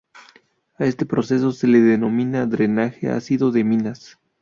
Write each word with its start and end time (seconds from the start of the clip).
A 0.79 0.85
este 0.85 1.05
proceso 1.05 1.51
se 1.51 1.67
le 1.67 1.79
denomina 1.79 2.47
drenaje 2.47 3.11
ácido 3.11 3.51
de 3.51 3.63
minas. 3.63 4.17